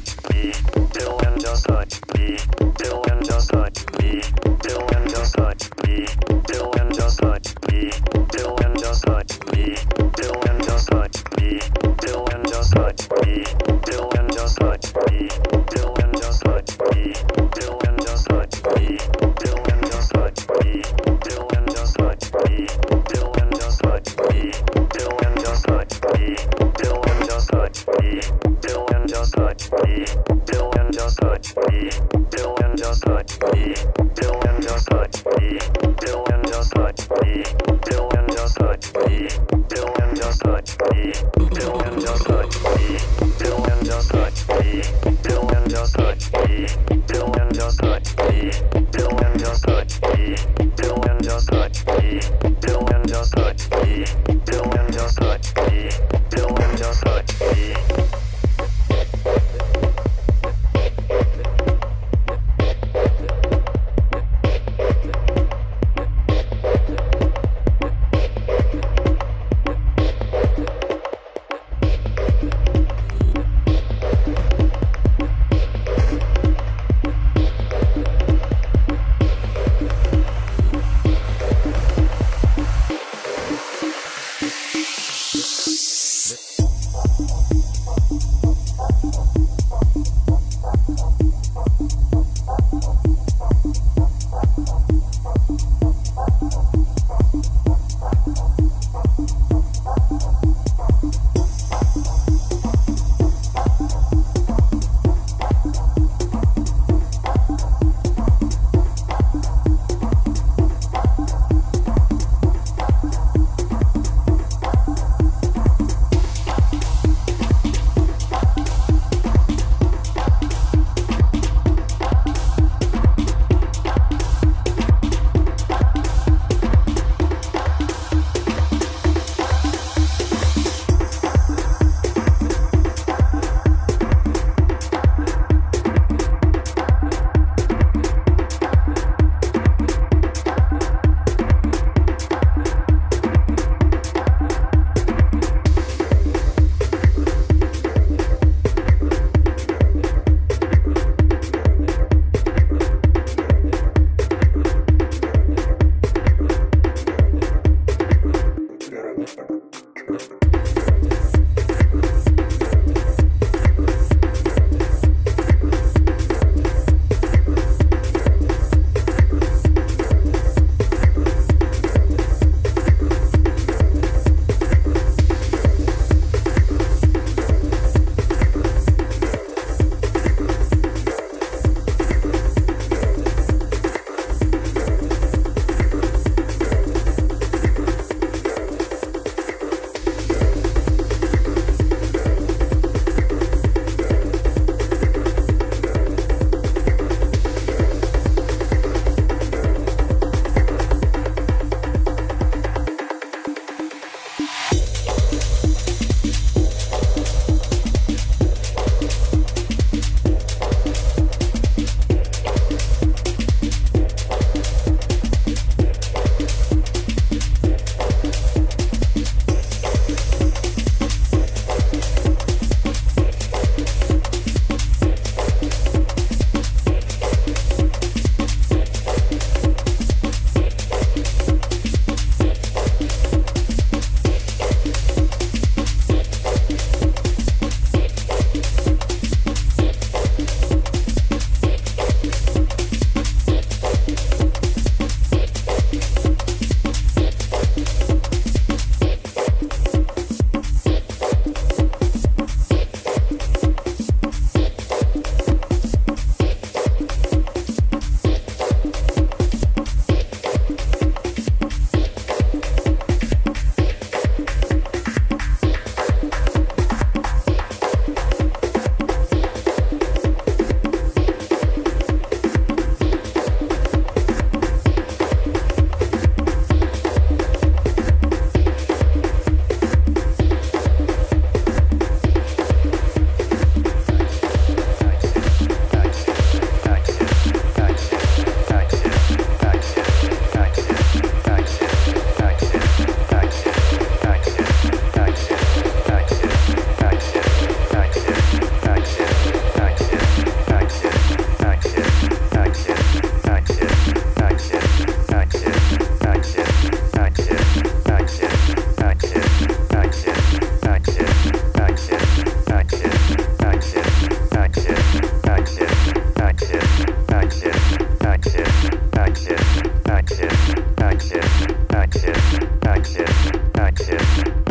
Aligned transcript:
touch, 0.00 0.28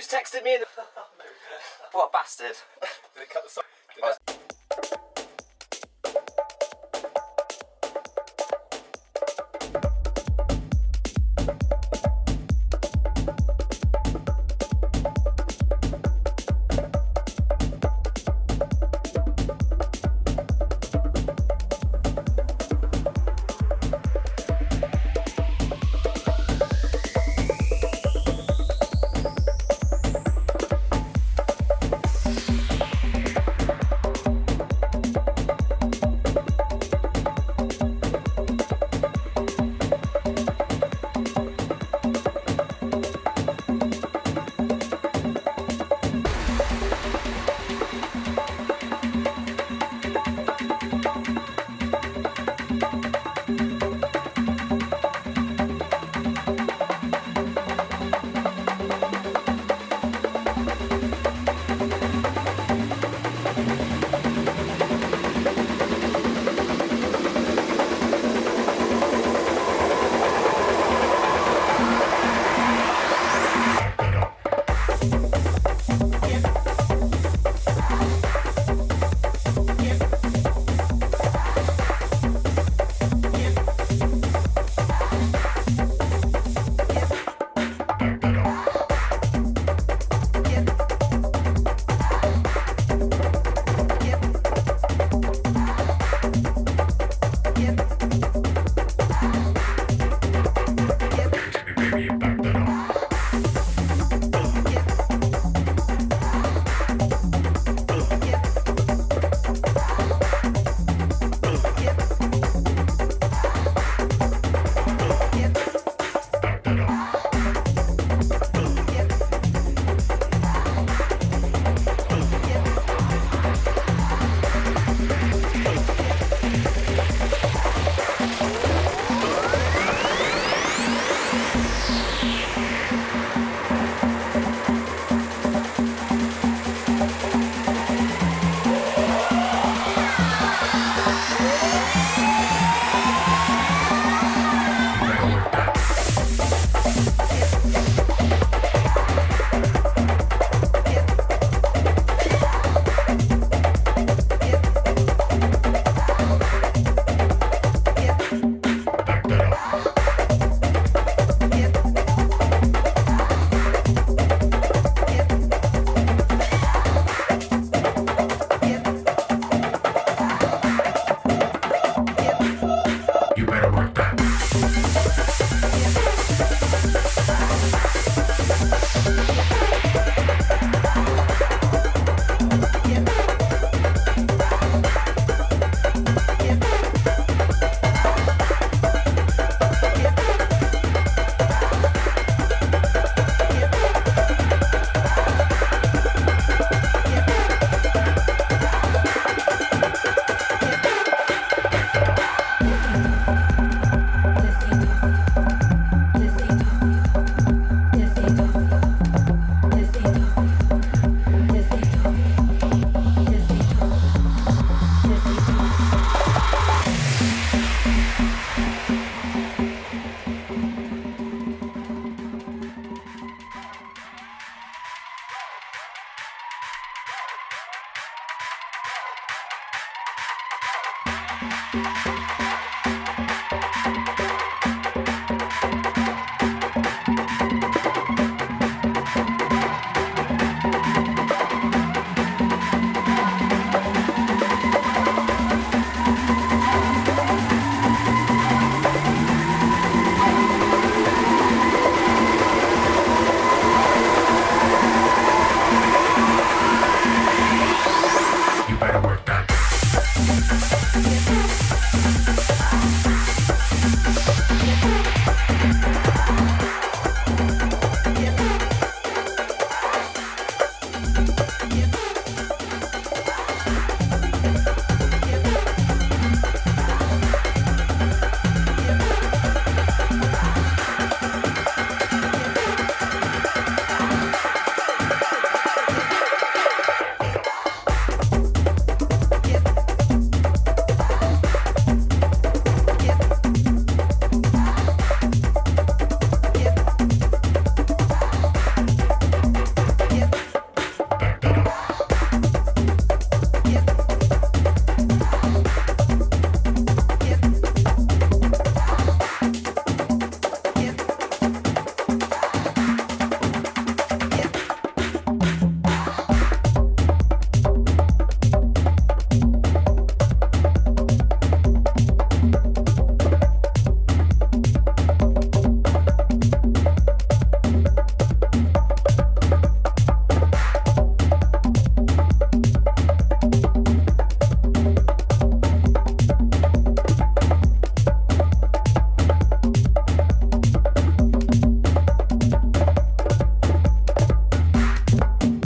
Who's 0.00 0.08
texted 0.08 0.42
me 0.42 0.54
in 0.54 0.60
the. 0.60 0.66
Oh, 1.92 1.98
what 1.98 2.08
a 2.08 2.12
bastard. 2.12 2.56
Did 3.14 3.24
it 3.24 3.30
cut 3.30 3.42
the 3.44 3.50